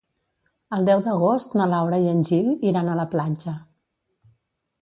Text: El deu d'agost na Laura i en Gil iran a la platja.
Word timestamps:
El 0.77 0.87
deu 0.89 1.03
d'agost 1.07 1.53
na 1.61 1.69
Laura 1.73 2.01
i 2.05 2.09
en 2.13 2.25
Gil 2.31 2.51
iran 2.73 2.93
a 2.95 2.99
la 3.01 3.09
platja. 3.15 3.55